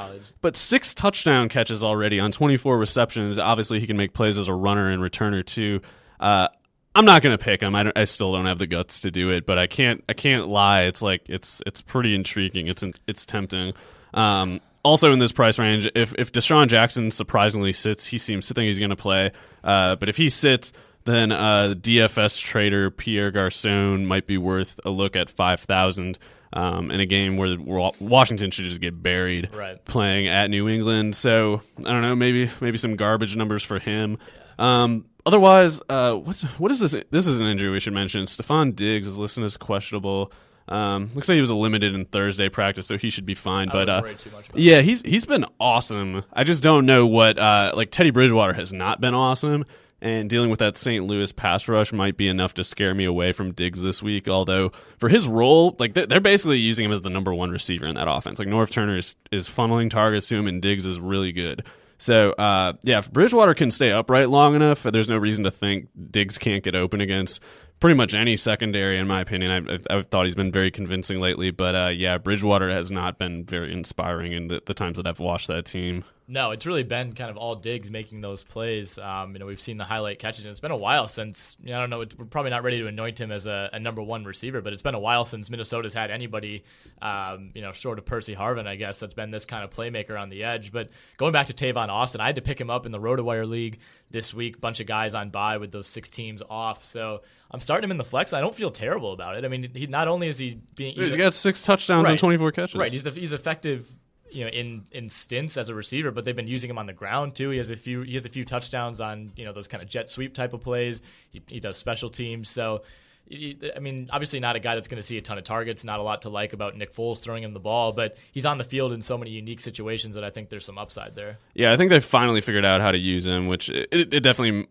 [0.41, 3.37] But six touchdown catches already on 24 receptions.
[3.37, 5.81] Obviously, he can make plays as a runner and returner too.
[6.19, 6.47] Uh,
[6.95, 7.75] I'm not gonna pick him.
[7.75, 10.03] I, I, still don't have the guts to do it, but I can't.
[10.09, 10.83] I can't lie.
[10.83, 12.67] It's like it's it's pretty intriguing.
[12.67, 13.73] It's it's tempting.
[14.13, 18.53] Um, also in this price range, if if DeSean Jackson surprisingly sits, he seems to
[18.53, 19.31] think he's gonna play.
[19.63, 20.73] Uh, but if he sits,
[21.05, 26.17] then uh, DFS trader Pierre Garcon might be worth a look at five thousand
[26.53, 27.57] um, in a game where
[27.99, 29.83] Washington should just get buried right.
[29.85, 31.15] playing at New England.
[31.15, 34.17] So I don't know, maybe maybe some garbage numbers for him.
[34.57, 36.95] Um, otherwise, uh, what what is this?
[37.11, 38.23] This is an injury we should mention.
[38.25, 40.31] Stefon Diggs is listed as questionable.
[40.67, 43.69] Um, looks like he was limited in Thursday practice, so he should be fine.
[43.69, 46.23] I but uh, worry too much about yeah, he's he's been awesome.
[46.31, 49.65] I just don't know what uh, like Teddy Bridgewater has not been awesome,
[50.01, 51.05] and dealing with that St.
[51.05, 54.27] Louis pass rush might be enough to scare me away from Diggs this week.
[54.27, 57.95] Although for his role, like they're, basically using him as the number one receiver in
[57.95, 58.39] that offense.
[58.39, 61.65] Like Norv Turner is, is funneling targets to him, and Diggs is really good.
[61.97, 65.89] So uh, yeah, if Bridgewater can stay upright long enough, there's no reason to think
[66.11, 67.41] Diggs can't get open against
[67.79, 69.51] pretty much any secondary, in my opinion.
[69.69, 73.45] I've, I've thought he's been very convincing lately, but uh, yeah, Bridgewater has not been
[73.45, 76.03] very inspiring in the, the times that I've watched that team.
[76.31, 78.99] No, it's really been kind of all Diggs making those plays.
[78.99, 81.57] Um, you know, we've seen the highlight catches, and it's been a while since.
[81.63, 82.05] You know, I don't know.
[82.17, 84.83] We're probably not ready to anoint him as a, a, number one receiver, but it's
[84.83, 86.63] been a while since Minnesota's had anybody,
[87.01, 90.21] um, you know, short of Percy Harvin, I guess, that's been this kind of playmaker
[90.21, 90.71] on the edge.
[90.71, 93.49] But going back to Tavon Austin, I had to pick him up in the RotoWire
[93.49, 93.79] League
[94.11, 94.61] this week.
[94.61, 97.97] Bunch of guys on bye with those six teams off, so I'm starting him in
[97.97, 98.33] the flex.
[98.33, 99.45] I don't feel terrible about it.
[99.45, 102.19] I mean, he not only is he being he's, he's got six touchdowns right, and
[102.19, 102.75] 24 catches.
[102.75, 103.91] Right, he's the, he's effective
[104.31, 106.93] you know in in stints as a receiver, but they've been using him on the
[106.93, 107.49] ground too.
[107.49, 109.89] He has a few he has a few touchdowns on you know those kind of
[109.89, 111.01] jet sweep type of plays.
[111.31, 112.83] He, he does special teams, so.
[113.31, 115.83] I mean, obviously not a guy that's going to see a ton of targets.
[115.83, 118.57] Not a lot to like about Nick Foles throwing him the ball, but he's on
[118.57, 121.37] the field in so many unique situations that I think there's some upside there.
[121.53, 124.67] Yeah, I think they've finally figured out how to use him, which it, it definitely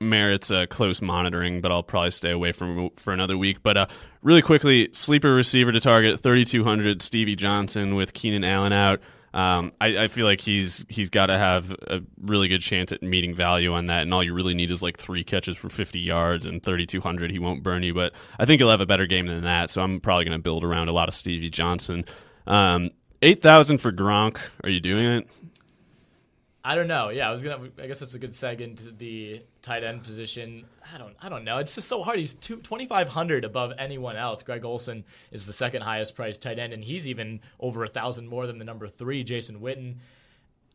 [0.00, 1.60] merits a close monitoring.
[1.60, 3.64] But I'll probably stay away from for another week.
[3.64, 3.86] But uh,
[4.22, 9.00] really quickly, sleeper receiver to target 3,200 Stevie Johnson with Keenan Allen out.
[9.34, 13.02] Um, I, I, feel like he's he's got to have a really good chance at
[13.02, 15.98] meeting value on that, and all you really need is like three catches for 50
[16.00, 17.30] yards and 3,200.
[17.30, 19.70] He won't burn you, but I think he'll have a better game than that.
[19.70, 22.06] So I'm probably going to build around a lot of Stevie Johnson.
[22.46, 24.38] Um, Eight thousand for Gronk.
[24.62, 25.28] Are you doing it?
[26.68, 27.08] I don't know.
[27.08, 27.70] Yeah, I was gonna.
[27.82, 30.66] I guess that's a good seg into the tight end position.
[30.94, 31.16] I don't.
[31.18, 31.56] I don't know.
[31.56, 32.18] It's just so hard.
[32.18, 34.42] He's twenty five hundred above anyone else.
[34.42, 38.28] Greg Olsen is the second highest priced tight end, and he's even over a thousand
[38.28, 39.94] more than the number three, Jason Witten.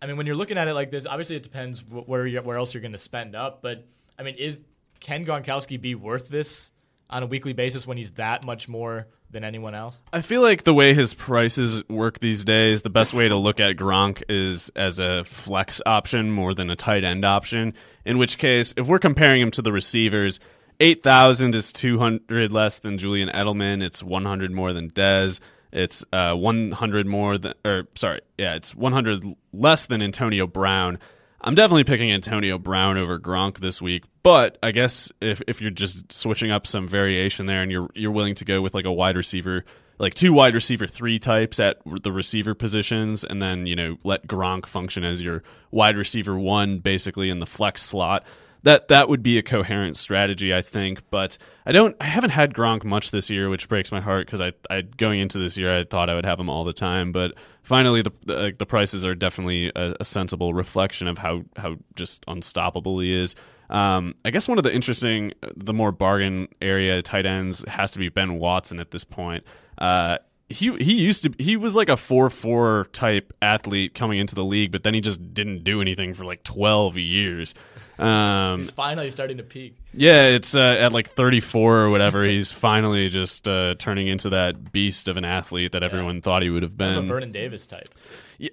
[0.02, 2.74] I mean, when you're looking at it like this, obviously it depends where where else
[2.74, 3.62] you're going to spend up.
[3.62, 3.86] But
[4.18, 4.62] I mean, is
[5.00, 6.72] can Gronkowski be worth this
[7.08, 10.02] on a weekly basis when he's that much more than anyone else?
[10.14, 13.60] I feel like the way his prices work these days, the best way to look
[13.60, 17.74] at Gronk is as a flex option more than a tight end option.
[18.06, 20.40] In which case, if we're comparing him to the receivers,
[20.80, 23.84] 8,000 is 200 less than Julian Edelman.
[23.84, 25.40] It's 100 more than Dez.
[25.72, 31.00] It's uh, 100 more than, or sorry, yeah, it's 100 less than Antonio Brown.
[31.44, 35.72] I'm definitely picking Antonio Brown over Gronk this week, but I guess if if you're
[35.72, 38.92] just switching up some variation there and you're you're willing to go with like a
[38.94, 39.66] wide receiver,
[40.00, 44.26] like two wide receiver three types at the receiver positions, and then you know let
[44.26, 48.26] Gronk function as your wide receiver one basically in the flex slot
[48.64, 51.02] that that would be a coherent strategy, I think.
[51.10, 54.42] But I don't, I haven't had Gronk much this year, which breaks my heart because
[54.42, 57.12] I, I going into this year, I thought I would have him all the time.
[57.12, 61.76] But finally, the the, the prices are definitely a, a, sensible reflection of how how
[61.96, 63.36] just unstoppable he is.
[63.70, 68.00] Um, I guess one of the interesting, the more bargain area tight ends has to
[68.00, 69.44] be Ben Watson at this point.
[69.78, 70.20] Uh,
[70.54, 74.46] he he used to he was like a four four type athlete coming into the
[74.46, 77.54] league, but then he just didn't do anything for like twelve years.
[78.00, 79.78] Um, he's finally starting to peak.
[79.94, 82.24] Yeah, it's uh, at like 34 or whatever.
[82.26, 86.50] he's finally just uh, turning into that beast of an athlete that everyone thought he
[86.50, 87.08] would have been.
[87.08, 87.90] Vernon Davis type.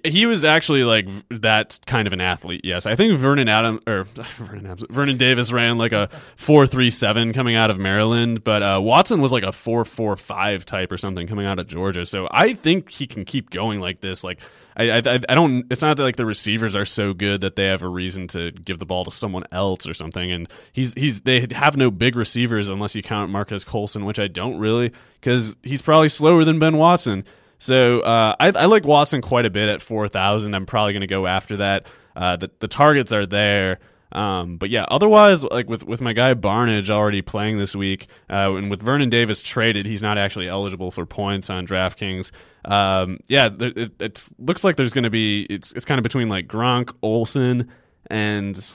[0.05, 2.61] He was actually like that kind of an athlete.
[2.63, 4.03] Yes, I think Vernon Adam or
[4.37, 8.63] Vernon Adams, Vernon Davis ran like a four three seven coming out of Maryland, but
[8.63, 12.05] uh, Watson was like a four four five type or something coming out of Georgia.
[12.05, 14.23] So I think he can keep going like this.
[14.23, 14.39] Like
[14.77, 15.65] I, I, I don't.
[15.69, 18.51] It's not that like the receivers are so good that they have a reason to
[18.51, 20.31] give the ball to someone else or something.
[20.31, 24.27] And he's he's they have no big receivers unless you count Marques Colston, which I
[24.27, 27.25] don't really, because he's probably slower than Ben Watson.
[27.61, 30.55] So uh, I, I, like Watson quite a bit at four thousand.
[30.55, 31.85] I'm probably going to go after that.
[32.15, 33.77] Uh, the the targets are there.
[34.13, 38.51] Um, but yeah, otherwise, like with, with my guy Barnidge already playing this week, uh,
[38.55, 42.31] and with Vernon Davis traded, he's not actually eligible for points on DraftKings.
[42.65, 46.47] Um, yeah, it, looks like there's going to be it's it's kind of between like
[46.47, 47.69] Gronk, Olsen,
[48.07, 48.73] and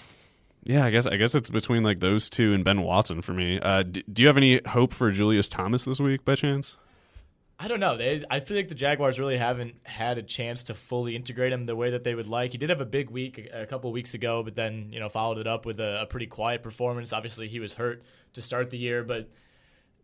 [0.63, 3.59] yeah, I guess I guess it's between like those two and Ben Watson for me.
[3.61, 6.77] Uh, do you have any hope for Julius Thomas this week by chance?
[7.59, 7.97] I don't know.
[7.97, 11.65] They, I feel like the Jaguars really haven't had a chance to fully integrate him
[11.65, 12.53] the way that they would like.
[12.53, 15.09] He did have a big week a, a couple weeks ago, but then you know
[15.09, 17.15] followed it up with a, a, pretty quiet performance.
[17.15, 18.03] Obviously, he was hurt
[18.35, 19.31] to start the year, but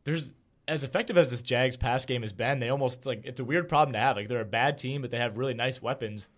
[0.04, 0.32] there's
[0.66, 2.58] as effective as this Jags pass game has been.
[2.58, 4.16] They almost like it's a weird problem to have.
[4.16, 6.28] Like they're a bad team, but they have really nice weapons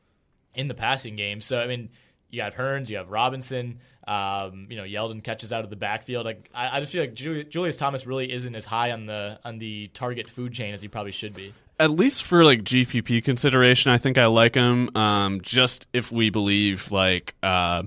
[0.55, 1.41] in the passing game.
[1.41, 1.91] So I mean,
[2.31, 3.79] you have Hurns, you have Robinson.
[4.07, 6.27] Um, you know, Yeldon catches out of the backfield.
[6.27, 9.59] Like, I, I just feel like Julius Thomas really isn't as high on the on
[9.59, 11.53] the target food chain as he probably should be.
[11.81, 14.95] At least for like GPP consideration, I think I like him.
[14.97, 17.35] Um, just if we believe like.
[17.43, 17.85] Uh,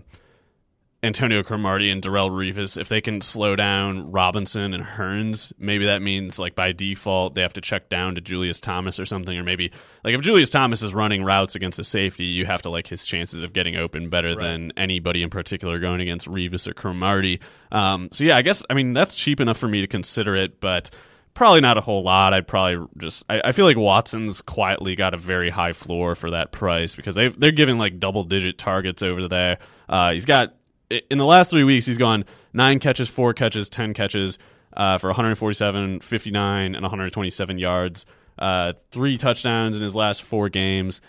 [1.04, 6.02] Antonio Cromartie and Darrelle Revis, if they can slow down Robinson and Hurns, maybe that
[6.02, 9.44] means like by default they have to check down to Julius Thomas or something, or
[9.44, 9.72] maybe
[10.04, 13.06] like if Julius Thomas is running routes against a safety, you have to like his
[13.06, 14.40] chances of getting open better right.
[14.40, 17.42] than anybody in particular going against Revis or Cromartie.
[17.72, 20.60] Um, so yeah, I guess I mean that's cheap enough for me to consider it,
[20.60, 20.90] but
[21.36, 22.34] probably not a whole lot.
[22.34, 26.32] I'd probably just I, I, feel like Watson's quietly got a very high floor for
[26.32, 29.60] that price because they they're giving like double digit targets over there.
[29.88, 30.56] Uh, he's got
[30.90, 34.40] in the last three weeks, he's gone nine catches, four catches, 10 catches
[34.76, 38.06] uh, for 147, 59, and 127 yards.
[38.38, 41.02] Uh, three touchdowns in his last four games.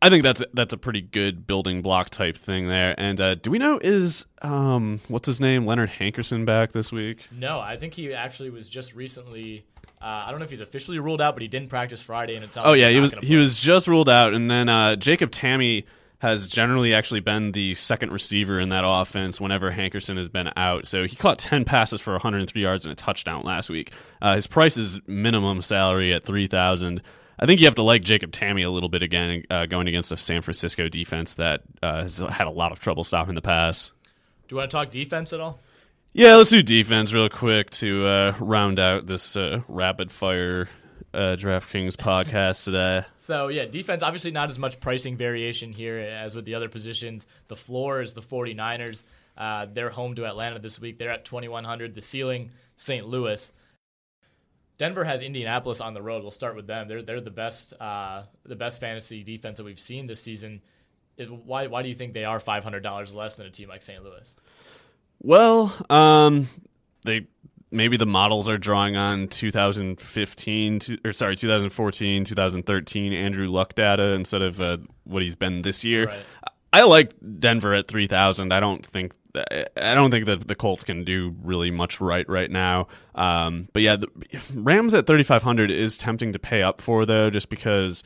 [0.00, 2.94] I think that's that's a pretty good building block type thing there.
[2.98, 7.22] And uh, do we know is um, what's his name Leonard Hankerson back this week?
[7.32, 9.64] No, I think he actually was just recently.
[10.02, 12.44] Uh, I don't know if he's officially ruled out, but he didn't practice Friday, and
[12.44, 12.58] it's.
[12.58, 15.84] Oh yeah, he was he was just ruled out, and then uh, Jacob Tamme
[16.24, 20.86] has generally actually been the second receiver in that offense whenever Hankerson has been out.
[20.86, 23.92] So he caught 10 passes for 103 yards and a touchdown last week.
[24.20, 27.02] Uh, his price is minimum salary at 3000
[27.38, 30.12] I think you have to like Jacob Tamme a little bit again, uh, going against
[30.12, 33.90] a San Francisco defense that uh, has had a lot of trouble stopping the pass.
[34.46, 35.58] Do you want to talk defense at all?
[36.12, 40.68] Yeah, let's do defense real quick to uh, round out this uh, rapid fire
[41.14, 43.02] uh, DraftKings podcast today.
[43.16, 47.26] So yeah, defense obviously not as much pricing variation here as with the other positions.
[47.48, 49.04] The floor is the 49ers.
[49.36, 50.98] Uh, they're home to Atlanta this week.
[50.98, 51.94] They're at 2100.
[51.94, 53.06] The ceiling, St.
[53.06, 53.52] Louis.
[54.76, 56.22] Denver has Indianapolis on the road.
[56.22, 56.88] We'll start with them.
[56.88, 60.62] They're they're the best uh, the best fantasy defense that we've seen this season.
[61.16, 63.68] Is why why do you think they are five hundred dollars less than a team
[63.68, 64.02] like St.
[64.02, 64.34] Louis?
[65.20, 66.48] Well, um,
[67.04, 67.28] they
[67.74, 74.12] maybe the models are drawing on 2015 to, or sorry 2014 2013 andrew luck data
[74.12, 76.22] instead of uh, what he's been this year right.
[76.72, 81.02] i like denver at 3000 i don't think I don't think that the Colts can
[81.02, 82.86] do really much right right now.
[83.16, 84.06] Um, but yeah, the
[84.54, 88.04] Rams at 3,500 is tempting to pay up for though, just because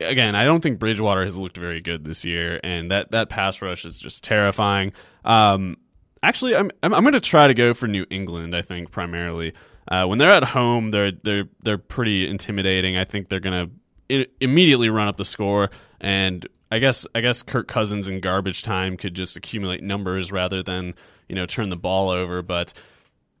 [0.00, 3.62] again, I don't think Bridgewater has looked very good this year, and that that pass
[3.62, 4.92] rush is just terrifying.
[5.24, 5.78] Um,
[6.22, 8.54] actually, I'm I'm, I'm going to try to go for New England.
[8.54, 9.52] I think primarily
[9.88, 12.96] uh, when they're at home, they're they're they're pretty intimidating.
[12.96, 13.70] I think they're going
[14.08, 18.62] to immediately run up the score, and I guess I guess Kirk Cousins in garbage
[18.62, 20.94] time could just accumulate numbers rather than
[21.28, 22.72] you know turn the ball over, but.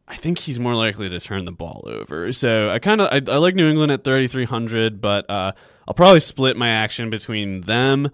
[0.08, 2.30] I think he's more likely to turn the ball over.
[2.32, 5.50] So I kind of I, I, like New England at 3300, but uh,
[5.88, 8.12] I'll probably split my action between them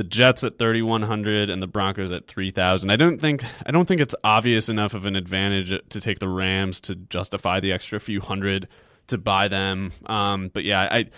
[0.00, 2.88] the Jets at 3100 and the Broncos at 3000.
[2.88, 6.28] I don't think I don't think it's obvious enough of an advantage to take the
[6.28, 8.66] Rams to justify the extra few hundred
[9.08, 9.92] to buy them.
[10.06, 11.10] Um, but yeah, I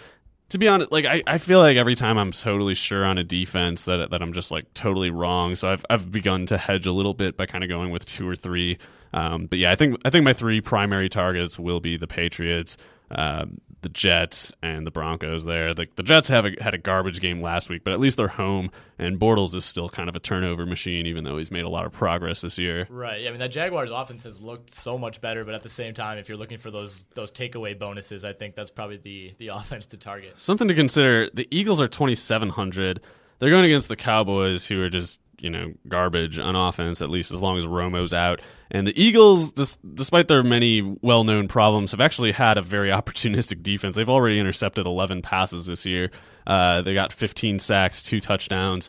[0.48, 3.22] to be honest, like I, I feel like every time I'm totally sure on a
[3.22, 5.54] defense that that I'm just like totally wrong.
[5.54, 8.28] So I've I've begun to hedge a little bit by kind of going with two
[8.28, 8.78] or three.
[9.12, 12.76] Um, but yeah, I think I think my three primary targets will be the Patriots,
[13.12, 15.74] um, the Jets and the Broncos there.
[15.74, 18.28] The, the Jets have a, had a garbage game last week, but at least they're
[18.28, 21.68] home, and Bortles is still kind of a turnover machine, even though he's made a
[21.68, 22.86] lot of progress this year.
[22.88, 23.20] Right.
[23.20, 25.94] Yeah, I mean, that Jaguars offense has looked so much better, but at the same
[25.94, 29.48] time, if you're looking for those those takeaway bonuses, I think that's probably the, the
[29.54, 30.40] offense to target.
[30.40, 33.00] Something to consider the Eagles are 2,700.
[33.38, 37.32] They're going against the Cowboys, who are just you know garbage on offense at least
[37.32, 38.40] as long as Romo's out.
[38.70, 43.96] And the Eagles, despite their many well-known problems, have actually had a very opportunistic defense.
[43.96, 46.10] They've already intercepted 11 passes this year.
[46.46, 48.88] Uh, they got 15 sacks, two touchdowns.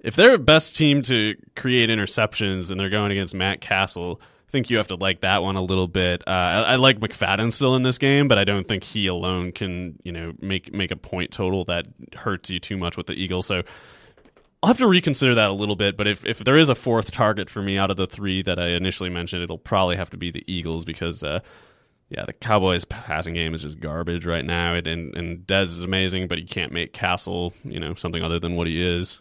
[0.00, 4.50] If they're the best team to create interceptions and they're going against Matt Cassel, I
[4.50, 6.22] think you have to like that one a little bit.
[6.26, 9.52] Uh, I, I, like McFadden still in this game, but I don't think he alone
[9.52, 13.12] can, you know, make make a point total that hurts you too much with the
[13.12, 13.46] Eagles.
[13.46, 13.62] So
[14.62, 17.10] I'll have to reconsider that a little bit, but if, if there is a fourth
[17.10, 20.18] target for me out of the three that I initially mentioned, it'll probably have to
[20.18, 21.40] be the Eagles because, uh,
[22.10, 24.74] yeah, the Cowboys' passing game is just garbage right now.
[24.74, 28.54] and, and Dez is amazing, but he can't make Cassel, you know, something other than
[28.54, 29.18] what he is.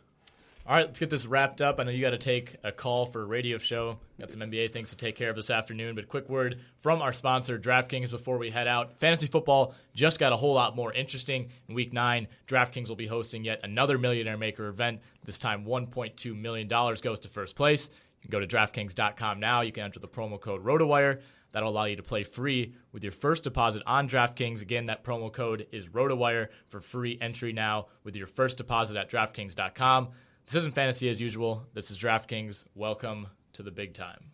[0.70, 1.80] All right, let's get this wrapped up.
[1.80, 3.98] I know you got to take a call for a radio show.
[4.20, 7.12] Got some NBA things to take care of this afternoon, but quick word from our
[7.12, 8.96] sponsor, DraftKings, before we head out.
[9.00, 11.50] Fantasy football just got a whole lot more interesting.
[11.68, 15.00] In week nine, DraftKings will be hosting yet another Millionaire Maker event.
[15.26, 17.90] This time, $1.2 million goes to first place.
[18.22, 19.62] You can go to DraftKings.com now.
[19.62, 21.22] You can enter the promo code ROTOWIRE.
[21.52, 24.62] That'll allow you to play free with your first deposit on DraftKings.
[24.62, 29.10] Again, that promo code is ROTOWIRE for free entry now with your first deposit at
[29.10, 30.10] DraftKings.com.
[30.50, 31.62] This isn't fantasy as usual.
[31.76, 32.64] This is DraftKings.
[32.74, 34.32] Welcome to the big time.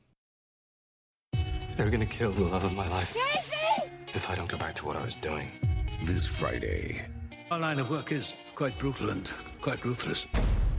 [1.75, 3.13] They're gonna kill the love of my life.
[3.13, 3.91] Casey!
[4.13, 5.51] If I don't go back to what I was doing.
[6.05, 7.05] This Friday.
[7.51, 10.25] Our line of work is quite brutal and quite ruthless.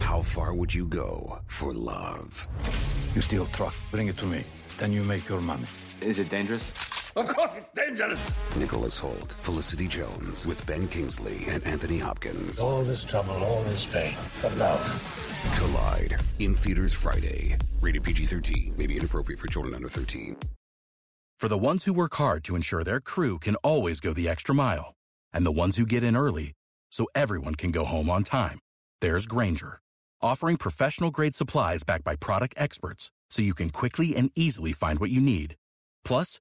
[0.01, 2.49] How far would you go for love?
[3.15, 4.43] You steal truck, bring it to me.
[4.79, 5.67] Then you make your money.
[6.01, 6.73] Is it dangerous?
[7.17, 8.37] Of course it's dangerous!
[8.57, 12.61] Nicholas Hoult, Felicity Jones, with Ben Kingsley and Anthony Hopkins.
[12.61, 14.85] All this trouble, all this pain, for love.
[15.57, 17.57] Collide, in theaters Friday.
[17.81, 20.37] Rated PG 13, may be inappropriate for children under 13.
[21.41, 24.55] For the ones who work hard to ensure their crew can always go the extra
[24.55, 24.93] mile,
[25.33, 26.53] and the ones who get in early
[26.91, 28.59] so everyone can go home on time,
[29.01, 29.81] there's Grainger,
[30.21, 34.99] offering professional grade supplies backed by product experts so you can quickly and easily find
[34.99, 35.57] what you need.
[36.05, 36.41] Plus,